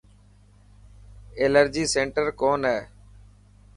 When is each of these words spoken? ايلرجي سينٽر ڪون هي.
ايلرجي 1.39 1.83
سينٽر 1.93 2.25
ڪون 2.41 2.59
هي. 2.71 2.79